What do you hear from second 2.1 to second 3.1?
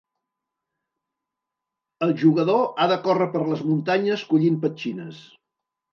jugador ha de